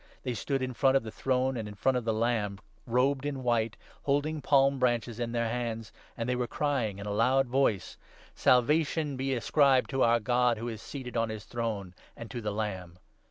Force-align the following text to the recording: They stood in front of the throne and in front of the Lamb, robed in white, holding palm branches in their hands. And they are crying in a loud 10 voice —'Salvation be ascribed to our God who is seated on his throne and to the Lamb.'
They 0.23 0.33
stood 0.33 0.63
in 0.63 0.73
front 0.73 0.97
of 0.97 1.03
the 1.03 1.11
throne 1.11 1.55
and 1.55 1.67
in 1.67 1.75
front 1.75 1.95
of 1.95 2.05
the 2.05 2.11
Lamb, 2.11 2.57
robed 2.87 3.23
in 3.23 3.43
white, 3.43 3.77
holding 4.05 4.41
palm 4.41 4.79
branches 4.79 5.19
in 5.19 5.31
their 5.31 5.47
hands. 5.47 5.91
And 6.17 6.27
they 6.27 6.33
are 6.33 6.47
crying 6.47 6.97
in 6.97 7.05
a 7.05 7.11
loud 7.13 7.43
10 7.43 7.51
voice 7.51 7.97
—'Salvation 8.45 9.15
be 9.15 9.35
ascribed 9.35 9.91
to 9.91 10.01
our 10.01 10.19
God 10.19 10.57
who 10.57 10.67
is 10.69 10.81
seated 10.81 11.15
on 11.15 11.29
his 11.29 11.43
throne 11.45 11.93
and 12.17 12.31
to 12.31 12.41
the 12.41 12.49
Lamb.' 12.51 12.97